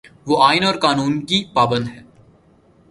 وہ 0.27 0.35
آئین 0.43 0.63
اور 0.63 0.75
قانون 0.75 1.25
کی 1.25 1.43
پابند 1.53 1.87
ہے۔ 1.87 2.01